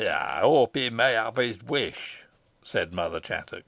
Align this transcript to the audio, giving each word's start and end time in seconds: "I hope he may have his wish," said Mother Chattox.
"I 0.09 0.39
hope 0.39 0.75
he 0.75 0.89
may 0.89 1.13
have 1.13 1.35
his 1.35 1.61
wish," 1.61 2.23
said 2.63 2.91
Mother 2.91 3.19
Chattox. 3.19 3.59